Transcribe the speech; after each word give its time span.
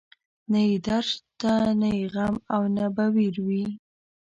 نه 0.51 0.59
يې 0.67 0.77
درد 0.85 1.05
شته، 1.09 1.51
نه 1.81 1.87
يې 1.97 2.05
غم 2.13 2.35
او 2.53 2.61
نه 2.75 2.85
به 2.95 3.05
وير 3.15 3.35
وي 3.47 3.65